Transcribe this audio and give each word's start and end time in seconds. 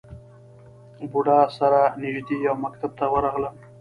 بودا 1.11 1.39
سره 1.57 1.81
نژدې 2.01 2.35
یو 2.45 2.55
مکتب 2.63 2.91
ته 2.99 3.05
ورغلم. 3.13 3.55